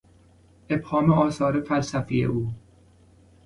ابهام 0.69 1.11
آثار 1.11 1.61
فلسفی 1.61 2.23
او 2.23 2.53